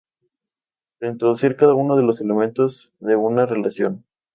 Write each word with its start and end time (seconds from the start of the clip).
Para 0.99 1.11
introducir 1.11 1.55
cada 1.55 1.75
uno 1.75 1.95
de 1.95 2.01
los 2.01 2.19
elementos 2.21 2.91
de 3.01 3.15
una 3.17 3.45
relación. 3.45 4.03